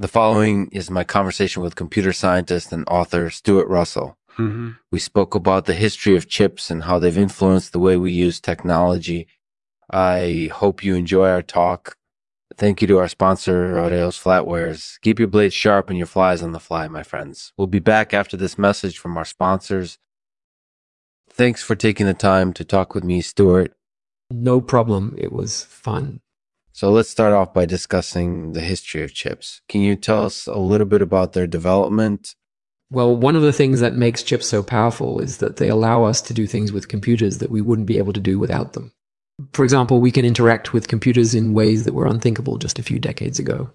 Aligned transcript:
The 0.00 0.08
following 0.08 0.70
is 0.72 0.90
my 0.90 1.04
conversation 1.04 1.62
with 1.62 1.76
computer 1.76 2.14
scientist 2.14 2.72
and 2.72 2.88
author 2.88 3.28
Stuart 3.28 3.68
Russell. 3.68 4.16
Mm-hmm. 4.38 4.70
We 4.90 4.98
spoke 4.98 5.34
about 5.34 5.66
the 5.66 5.74
history 5.74 6.16
of 6.16 6.26
chips 6.26 6.70
and 6.70 6.84
how 6.84 6.98
they've 6.98 7.18
influenced 7.18 7.74
the 7.74 7.80
way 7.80 7.98
we 7.98 8.10
use 8.10 8.40
technology. 8.40 9.28
I 9.90 10.48
hope 10.54 10.82
you 10.82 10.94
enjoy 10.94 11.28
our 11.28 11.42
talk. 11.42 11.98
Thank 12.56 12.80
you 12.80 12.88
to 12.88 12.96
our 12.96 13.08
sponsor, 13.08 13.74
Rodeos 13.74 14.18
Flatwares. 14.18 14.98
Keep 15.02 15.18
your 15.18 15.28
blades 15.28 15.52
sharp 15.52 15.90
and 15.90 15.98
your 15.98 16.06
flies 16.06 16.42
on 16.42 16.52
the 16.52 16.60
fly, 16.60 16.88
my 16.88 17.02
friends. 17.02 17.52
We'll 17.58 17.66
be 17.66 17.78
back 17.78 18.14
after 18.14 18.38
this 18.38 18.56
message 18.56 18.96
from 18.96 19.18
our 19.18 19.26
sponsors. 19.26 19.98
Thanks 21.28 21.62
for 21.62 21.74
taking 21.74 22.06
the 22.06 22.14
time 22.14 22.54
to 22.54 22.64
talk 22.64 22.94
with 22.94 23.04
me, 23.04 23.20
Stuart. 23.20 23.74
No 24.30 24.62
problem. 24.62 25.14
It 25.18 25.30
was 25.30 25.64
fun. 25.64 26.22
So 26.80 26.90
let's 26.90 27.10
start 27.10 27.34
off 27.34 27.52
by 27.52 27.66
discussing 27.66 28.54
the 28.54 28.62
history 28.62 29.02
of 29.02 29.12
chips. 29.12 29.60
Can 29.68 29.82
you 29.82 29.96
tell 29.96 30.24
us 30.24 30.46
a 30.46 30.56
little 30.56 30.86
bit 30.86 31.02
about 31.02 31.34
their 31.34 31.46
development? 31.46 32.34
Well, 32.90 33.14
one 33.14 33.36
of 33.36 33.42
the 33.42 33.52
things 33.52 33.80
that 33.80 33.96
makes 33.96 34.22
chips 34.22 34.46
so 34.46 34.62
powerful 34.62 35.20
is 35.20 35.36
that 35.40 35.58
they 35.58 35.68
allow 35.68 36.04
us 36.04 36.22
to 36.22 36.32
do 36.32 36.46
things 36.46 36.72
with 36.72 36.88
computers 36.88 37.36
that 37.36 37.50
we 37.50 37.60
wouldn't 37.60 37.86
be 37.86 37.98
able 37.98 38.14
to 38.14 38.18
do 38.20 38.38
without 38.38 38.72
them. 38.72 38.94
For 39.52 39.62
example, 39.62 40.00
we 40.00 40.10
can 40.10 40.24
interact 40.24 40.72
with 40.72 40.88
computers 40.88 41.34
in 41.34 41.52
ways 41.52 41.84
that 41.84 41.92
were 41.92 42.06
unthinkable 42.06 42.56
just 42.56 42.78
a 42.78 42.82
few 42.82 42.98
decades 42.98 43.38
ago. 43.38 43.70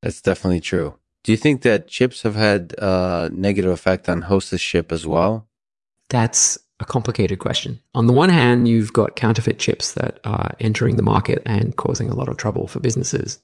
That's 0.00 0.22
definitely 0.22 0.60
true. 0.60 0.94
Do 1.24 1.32
you 1.32 1.36
think 1.36 1.60
that 1.60 1.86
chips 1.86 2.22
have 2.22 2.36
had 2.36 2.74
a 2.78 3.28
negative 3.30 3.72
effect 3.72 4.08
on 4.08 4.22
hostess 4.22 4.62
ship 4.62 4.90
as 4.90 5.06
well? 5.06 5.46
That's 6.08 6.56
a 6.80 6.84
complicated 6.84 7.38
question. 7.38 7.80
On 7.94 8.06
the 8.06 8.12
one 8.12 8.30
hand, 8.30 8.68
you've 8.68 8.92
got 8.92 9.16
counterfeit 9.16 9.58
chips 9.58 9.92
that 9.94 10.20
are 10.24 10.54
entering 10.60 10.96
the 10.96 11.02
market 11.02 11.42
and 11.44 11.76
causing 11.76 12.08
a 12.08 12.14
lot 12.14 12.28
of 12.28 12.36
trouble 12.36 12.66
for 12.68 12.80
businesses. 12.80 13.40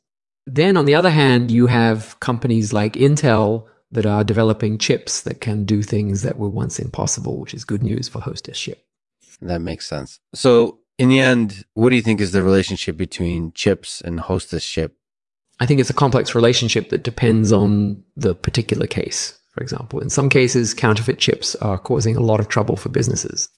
Then 0.47 0.77
on 0.77 0.85
the 0.85 0.95
other 0.95 1.11
hand, 1.11 1.51
you 1.51 1.67
have 1.67 2.19
companies 2.21 2.73
like 2.73 2.95
Intel 2.95 3.67
that 3.91 4.07
are 4.07 4.25
developing 4.25 4.79
chips 4.79 5.23
that 5.23 5.41
can 5.41 5.65
do 5.65 5.83
things 5.83 6.23
that 6.23 6.39
were 6.39 6.49
once 6.49 6.79
impossible, 6.79 7.39
which 7.39 7.55
is 7.55 7.65
good 7.65 7.83
news 7.83 8.09
for 8.09 8.21
hostesship. 8.21 8.85
That 9.41 9.61
makes 9.61 9.87
sense. 9.87 10.21
So, 10.35 10.81
in 10.99 11.09
the 11.09 11.21
end, 11.21 11.65
what 11.75 11.91
do 11.91 11.97
you 11.97 12.03
think 12.03 12.21
is 12.21 12.33
the 12.33 12.43
relationship 12.43 12.97
between 12.97 13.53
chips 13.53 14.01
and 14.01 14.21
hostesship? 14.21 14.97
I 15.61 15.67
think 15.67 15.81
it's 15.81 15.91
a 15.91 15.95
complex 15.95 16.35
relationship 16.35 16.91
that 16.91 17.03
depends 17.03 17.53
on 17.53 18.03
the 18.17 18.35
particular 18.35 18.87
case. 18.87 19.39
For 19.55 19.63
example, 19.63 20.01
in 20.01 20.11
some 20.11 20.29
cases, 20.29 20.75
counterfeit 20.75 21.19
chips 21.19 21.55
are 21.57 21.79
causing 21.79 22.17
a 22.17 22.21
lot 22.21 22.41
of 22.41 22.49
trouble 22.49 22.77
for 22.77 22.89
businesses. 22.89 23.49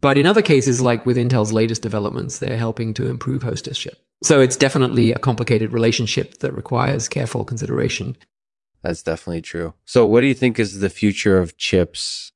But 0.00 0.18
in 0.18 0.26
other 0.26 0.42
cases, 0.42 0.80
like 0.80 1.06
with 1.06 1.16
Intel's 1.16 1.52
latest 1.52 1.82
developments, 1.82 2.38
they're 2.38 2.58
helping 2.58 2.94
to 2.94 3.08
improve 3.08 3.42
hostesship. 3.42 3.96
So 4.22 4.40
it's 4.40 4.56
definitely 4.56 5.12
a 5.12 5.18
complicated 5.18 5.72
relationship 5.72 6.38
that 6.38 6.52
requires 6.52 7.08
careful 7.08 7.44
consideration. 7.44 8.16
That's 8.82 9.02
definitely 9.02 9.42
true. 9.42 9.74
So, 9.86 10.06
what 10.06 10.20
do 10.20 10.26
you 10.26 10.34
think 10.34 10.58
is 10.58 10.80
the 10.80 10.90
future 10.90 11.38
of 11.38 11.56
chips? 11.56 12.30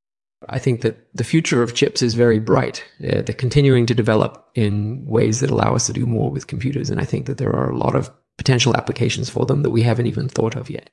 I 0.49 0.59
think 0.59 0.81
that 0.81 1.07
the 1.15 1.23
future 1.23 1.63
of 1.63 1.75
chips 1.75 2.03
is 2.03 2.15
very 2.15 2.41
bright. 2.41 2.85
Uh, 3.01 3.23
they're 3.23 3.35
continuing 3.35 3.87
to 3.87 3.95
develop 3.95 4.49
in 4.57 5.05
ways 5.07 5.39
that 5.39 5.51
allow 5.51 5.75
us 5.75 5.87
to 5.87 5.93
do 5.93 6.05
more 6.05 6.31
with 6.31 6.49
computers. 6.49 6.91
And 6.91 7.01
I 7.01 7.05
think 7.05 7.27
that 7.27 7.39
there 7.39 7.55
are 7.55 7.71
a 7.71 7.79
lot 7.79 7.95
of 7.95 8.11
potential 8.39 8.75
applications 8.75 9.31
for 9.31 9.47
them 9.47 9.63
that 9.63 9.71
we 9.71 9.83
haven't 9.83 10.07
even 10.07 10.29
thought 10.29 10.57
of 10.57 10.69
yet. 10.69 10.91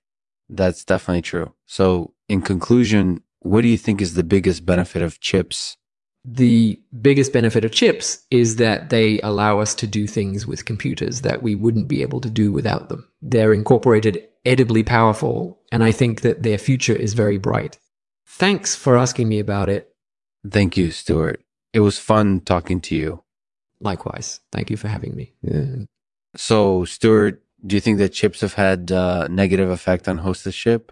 That's 0.49 0.83
definitely 0.83 1.21
true. 1.21 1.53
So, 1.65 2.13
in 2.27 2.41
conclusion, 2.41 3.21
what 3.39 3.61
do 3.61 3.67
you 3.67 3.77
think 3.77 4.01
is 4.01 4.15
the 4.15 4.23
biggest 4.23 4.65
benefit 4.65 5.01
of 5.01 5.19
chips? 5.19 5.77
The 6.25 6.79
biggest 7.01 7.31
benefit 7.31 7.63
of 7.63 7.71
chips 7.71 8.25
is 8.29 8.57
that 8.57 8.89
they 8.89 9.21
allow 9.21 9.59
us 9.59 9.73
to 9.75 9.87
do 9.87 10.05
things 10.05 10.45
with 10.45 10.65
computers 10.65 11.21
that 11.21 11.41
we 11.41 11.55
wouldn't 11.55 11.87
be 11.87 12.01
able 12.01 12.19
to 12.21 12.29
do 12.29 12.51
without 12.51 12.89
them. 12.89 13.07
They're 13.21 13.53
incorporated, 13.53 14.27
edibly 14.45 14.83
powerful, 14.83 15.59
and 15.71 15.83
I 15.83 15.91
think 15.91 16.21
that 16.21 16.43
their 16.43 16.57
future 16.57 16.95
is 16.95 17.13
very 17.13 17.37
bright. 17.37 17.77
Thanks 18.25 18.75
for 18.75 18.97
asking 18.97 19.29
me 19.29 19.39
about 19.39 19.69
it. 19.69 19.93
Thank 20.47 20.77
you, 20.77 20.91
Stuart. 20.91 21.41
It 21.73 21.79
was 21.81 21.97
fun 21.97 22.41
talking 22.41 22.81
to 22.81 22.95
you. 22.95 23.23
Likewise. 23.79 24.41
Thank 24.51 24.69
you 24.69 24.77
for 24.77 24.87
having 24.87 25.15
me. 25.15 25.33
Yeah. 25.41 25.85
So, 26.35 26.85
Stuart, 26.85 27.41
do 27.65 27.75
you 27.75 27.79
think 27.79 27.97
that 27.97 28.09
chips 28.09 28.41
have 28.41 28.53
had 28.53 28.91
a 28.91 29.27
negative 29.29 29.69
effect 29.69 30.07
on 30.07 30.19
hostesship? 30.19 30.91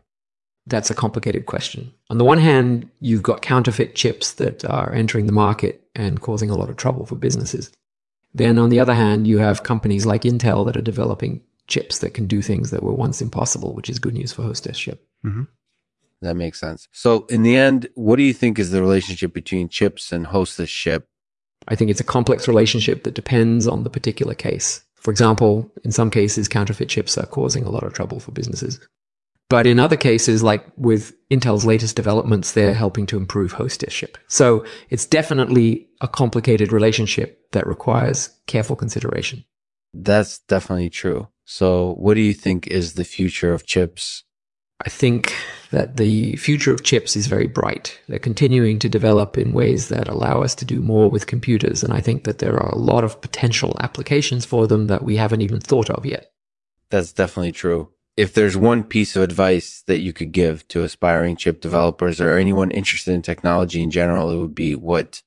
That's 0.66 0.90
a 0.90 0.96
complicated 0.96 1.46
question. 1.46 1.94
On 2.10 2.18
the 2.18 2.26
one 2.26 2.40
hand, 2.40 2.90
you've 3.00 3.24
got 3.24 3.42
counterfeit 3.42 3.96
chips 3.96 4.34
that 4.34 4.66
are 4.66 4.92
entering 4.94 5.26
the 5.26 5.32
market 5.32 5.88
and 5.96 6.20
causing 6.20 6.50
a 6.50 6.56
lot 6.56 6.70
of 6.70 6.76
trouble 6.76 7.06
for 7.06 7.16
businesses. 7.16 7.72
Then 8.34 8.60
on 8.60 8.70
the 8.70 8.80
other 8.80 8.94
hand, 8.94 9.28
you 9.28 9.38
have 9.38 9.64
companies 9.64 10.06
like 10.06 10.24
Intel 10.24 10.66
that 10.66 10.76
are 10.76 10.82
developing 10.82 11.42
chips 11.68 12.00
that 12.00 12.14
can 12.14 12.28
do 12.28 12.42
things 12.42 12.70
that 12.72 12.84
were 12.84 12.94
once 12.94 13.22
impossible, 13.22 13.74
which 13.74 13.90
is 13.90 14.00
good 14.00 14.14
news 14.14 14.34
for 14.34 14.44
hostesship. 14.44 15.08
Mm-hmm. 15.26 15.44
That 16.22 16.36
makes 16.36 16.60
sense. 16.60 16.88
So, 16.92 17.26
in 17.28 17.44
the 17.44 17.56
end, 17.56 17.88
what 17.96 18.16
do 18.16 18.24
you 18.24 18.34
think 18.34 18.58
is 18.58 18.72
the 18.72 18.82
relationship 18.82 19.34
between 19.34 19.70
chips 19.70 20.12
and 20.12 20.28
hostesship? 20.28 21.08
I 21.68 21.76
think 21.76 21.92
it's 21.92 22.00
a 22.00 22.06
complex 22.06 22.48
relationship 22.48 23.04
that 23.04 23.14
depends 23.14 23.68
on 23.68 23.84
the 23.84 23.90
particular 23.90 24.34
case. 24.34 24.84
For 25.08 25.12
example, 25.12 25.72
in 25.86 25.94
some 25.94 26.12
cases, 26.12 26.50
counterfeit 26.50 26.90
chips 26.90 27.18
are 27.18 27.26
causing 27.26 27.64
a 27.64 27.70
lot 27.70 27.84
of 27.84 27.94
trouble 27.94 28.20
for 28.20 28.34
businesses. 28.34 28.78
But 29.50 29.66
in 29.66 29.80
other 29.80 29.96
cases, 29.96 30.44
like 30.44 30.66
with 30.76 31.14
Intel's 31.30 31.64
latest 31.64 31.96
developments, 31.96 32.52
they're 32.52 32.74
helping 32.74 33.06
to 33.06 33.16
improve 33.16 33.54
hostesship. 33.54 34.18
So 34.28 34.66
it's 34.90 35.06
definitely 35.06 35.88
a 36.02 36.10
complicated 36.10 36.74
relationship 36.74 37.40
that 37.54 37.66
requires 37.66 38.32
careful 38.48 38.76
consideration. 38.76 39.46
That's 39.94 40.40
definitely 40.40 40.90
true. 40.90 41.30
So, 41.46 41.94
what 41.94 42.16
do 42.16 42.20
you 42.20 42.34
think 42.34 42.68
is 42.68 42.96
the 42.96 43.06
future 43.06 43.54
of 43.54 43.66
chips? 43.66 44.26
I 44.86 44.90
think 44.90 45.34
that 45.72 45.98
the 45.98 46.36
future 46.36 46.72
of 46.72 46.84
chips 46.84 47.16
is 47.16 47.28
very 47.28 47.48
bright. 47.48 48.00
They're 48.08 48.20
continuing 48.20 48.80
to 48.80 48.90
develop 48.90 49.38
in 49.38 49.52
ways 49.52 49.90
that 49.90 50.08
allow 50.08 50.44
us 50.44 50.54
to 50.56 50.66
do 50.66 50.82
more 50.82 51.10
with 51.10 51.28
computers. 51.28 51.84
And 51.84 51.94
I 51.94 52.00
think 52.00 52.24
that 52.24 52.40
there 52.40 52.56
are 52.56 52.70
a 52.70 52.78
lot 52.78 53.04
of 53.04 53.20
potential 53.20 53.76
applications 53.80 54.46
for 54.46 54.68
them 54.68 54.88
that 54.88 55.04
we 55.04 55.18
haven't 55.18 55.42
even 55.42 55.60
thought 55.60 55.90
of 55.90 56.06
yet. 56.06 56.32
That's 56.90 57.12
definitely 57.12 57.52
true. 57.52 57.90
If 58.16 58.34
there's 58.34 58.58
one 58.58 58.84
piece 58.84 59.16
of 59.16 59.24
advice 59.24 59.84
that 59.88 60.00
you 60.00 60.14
could 60.14 60.32
give 60.32 60.68
to 60.70 60.84
aspiring 60.84 61.36
chip 61.36 61.60
developers 61.60 62.22
or 62.22 62.38
anyone 62.38 62.72
interested 62.72 63.14
in 63.14 63.22
technology 63.22 63.82
in 63.82 63.92
general, 63.92 64.32
it 64.32 64.38
would 64.38 64.56
be 64.56 64.76
what? 64.76 65.22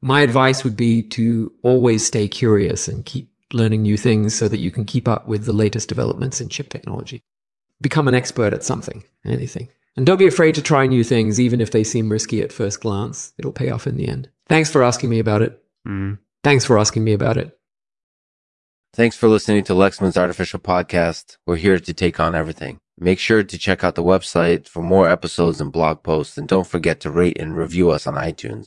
My 0.00 0.20
advice 0.20 0.64
would 0.64 0.76
be 0.76 1.02
to 1.02 1.52
always 1.62 2.06
stay 2.06 2.28
curious 2.28 2.86
and 2.88 3.04
keep 3.04 3.30
learning 3.52 3.82
new 3.82 3.96
things 3.96 4.34
so 4.34 4.46
that 4.48 4.60
you 4.60 4.70
can 4.70 4.84
keep 4.84 5.08
up 5.08 5.26
with 5.26 5.46
the 5.46 5.52
latest 5.52 5.88
developments 5.88 6.40
in 6.40 6.48
chip 6.48 6.68
technology. 6.68 7.22
Become 7.80 8.08
an 8.08 8.14
expert 8.14 8.52
at 8.52 8.64
something, 8.64 9.04
anything. 9.24 9.68
And 9.96 10.06
don't 10.06 10.18
be 10.18 10.26
afraid 10.26 10.54
to 10.54 10.62
try 10.62 10.86
new 10.86 11.02
things, 11.02 11.40
even 11.40 11.60
if 11.60 11.70
they 11.70 11.84
seem 11.84 12.10
risky 12.10 12.40
at 12.42 12.52
first 12.52 12.80
glance. 12.80 13.32
It'll 13.38 13.52
pay 13.52 13.70
off 13.70 13.86
in 13.86 13.96
the 13.96 14.08
end. 14.08 14.28
Thanks 14.48 14.70
for 14.70 14.82
asking 14.82 15.10
me 15.10 15.18
about 15.18 15.42
it. 15.42 15.62
Mm. 15.86 16.18
Thanks 16.44 16.64
for 16.64 16.78
asking 16.78 17.04
me 17.04 17.12
about 17.12 17.36
it. 17.36 17.58
Thanks 18.94 19.16
for 19.16 19.28
listening 19.28 19.64
to 19.64 19.74
Lexman's 19.74 20.16
Artificial 20.16 20.60
Podcast. 20.60 21.36
We're 21.46 21.56
here 21.56 21.78
to 21.78 21.92
take 21.92 22.18
on 22.18 22.34
everything. 22.34 22.78
Make 22.98 23.18
sure 23.18 23.42
to 23.44 23.58
check 23.58 23.84
out 23.84 23.94
the 23.94 24.02
website 24.02 24.66
for 24.66 24.82
more 24.82 25.08
episodes 25.08 25.60
and 25.60 25.70
blog 25.70 26.02
posts, 26.02 26.38
and 26.38 26.48
don't 26.48 26.66
forget 26.66 26.98
to 27.00 27.10
rate 27.10 27.38
and 27.38 27.56
review 27.56 27.90
us 27.90 28.06
on 28.06 28.14
iTunes. 28.14 28.66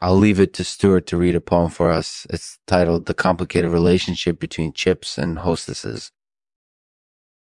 I'll 0.00 0.16
leave 0.16 0.40
it 0.40 0.52
to 0.54 0.64
Stuart 0.64 1.06
to 1.06 1.16
read 1.16 1.36
a 1.36 1.40
poem 1.40 1.70
for 1.70 1.90
us. 1.90 2.26
It's 2.28 2.58
titled 2.66 3.06
The 3.06 3.14
Complicated 3.14 3.70
Relationship 3.70 4.40
Between 4.40 4.72
Chips 4.72 5.16
and 5.16 5.38
Hostesses. 5.38 6.10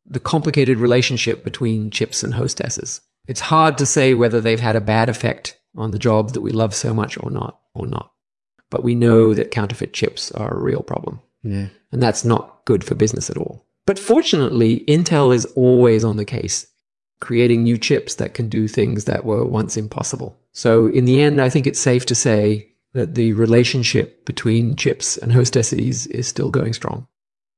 The 0.08 0.20
complicated 0.20 0.78
relationship 0.78 1.44
between 1.44 1.90
chips 1.90 2.22
and 2.22 2.34
hostesses. 2.34 3.00
It's 3.26 3.40
hard 3.40 3.76
to 3.78 3.86
say 3.86 4.14
whether 4.14 4.40
they've 4.40 4.60
had 4.60 4.76
a 4.76 4.80
bad 4.80 5.08
effect 5.08 5.58
on 5.74 5.90
the 5.90 5.98
jobs 5.98 6.32
that 6.32 6.40
we 6.40 6.52
love 6.52 6.74
so 6.74 6.94
much 6.94 7.18
or 7.22 7.30
not, 7.30 7.60
or 7.74 7.86
not. 7.86 8.12
But 8.70 8.84
we 8.84 8.94
know 8.94 9.34
that 9.34 9.50
counterfeit 9.50 9.92
chips 9.92 10.30
are 10.32 10.54
a 10.54 10.62
real 10.62 10.82
problem. 10.82 11.20
Yeah. 11.42 11.68
And 11.92 12.02
that's 12.02 12.24
not 12.24 12.64
good 12.64 12.84
for 12.84 12.94
business 12.94 13.30
at 13.30 13.36
all. 13.36 13.66
But 13.84 13.98
fortunately, 13.98 14.84
Intel 14.88 15.34
is 15.34 15.44
always 15.54 16.04
on 16.04 16.16
the 16.16 16.24
case, 16.24 16.66
creating 17.20 17.62
new 17.62 17.78
chips 17.78 18.16
that 18.16 18.34
can 18.34 18.48
do 18.48 18.66
things 18.66 19.04
that 19.04 19.24
were 19.24 19.44
once 19.44 19.76
impossible. 19.76 20.38
So 20.52 20.86
in 20.86 21.04
the 21.04 21.20
end, 21.20 21.40
I 21.40 21.48
think 21.48 21.66
it's 21.66 21.80
safe 21.80 22.06
to 22.06 22.14
say 22.14 22.72
that 22.94 23.14
the 23.14 23.32
relationship 23.34 24.24
between 24.24 24.74
chips 24.74 25.16
and 25.16 25.32
hostesses 25.32 26.06
is 26.08 26.26
still 26.26 26.50
going 26.50 26.72
strong. 26.72 27.06